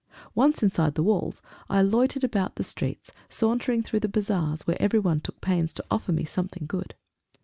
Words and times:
Once 0.33 0.63
inside 0.63 0.95
the 0.95 1.03
walls, 1.03 1.43
I 1.69 1.83
loitered 1.83 2.23
about 2.23 2.55
the 2.55 2.63
streets, 2.63 3.11
sauntering 3.29 3.83
through 3.83 3.99
the 3.99 4.07
bazaars, 4.09 4.65
where 4.65 4.81
everyone 4.81 5.21
took 5.21 5.41
pains 5.41 5.73
to 5.73 5.85
offer 5.91 6.11
me 6.11 6.25
something 6.25 6.65
good. 6.65 6.95